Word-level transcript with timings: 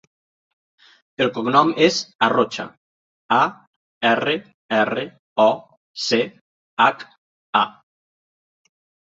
El 1.25 1.27
cognom 1.33 1.67
és 1.87 1.99
Arrocha: 2.27 2.65
a, 3.37 3.39
erra, 4.13 4.33
erra, 4.79 5.05
o, 5.45 5.47
ce, 6.09 6.21
hac, 6.87 7.07
a. 7.63 7.65